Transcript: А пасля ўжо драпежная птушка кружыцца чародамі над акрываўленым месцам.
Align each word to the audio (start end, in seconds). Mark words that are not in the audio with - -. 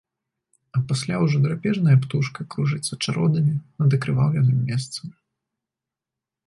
А 0.77 0.79
пасля 0.91 1.15
ўжо 1.23 1.41
драпежная 1.45 1.97
птушка 2.05 2.47
кружыцца 2.55 2.93
чародамі 3.07 3.53
над 3.85 3.89
акрываўленым 4.01 4.57
месцам. 4.73 5.05